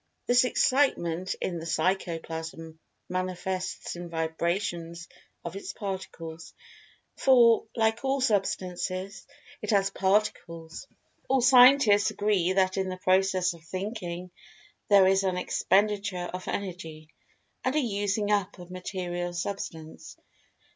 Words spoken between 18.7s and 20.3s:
material Substance.